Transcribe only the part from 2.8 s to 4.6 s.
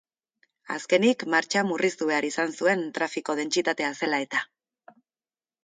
trafiko dentsitatea zela eta.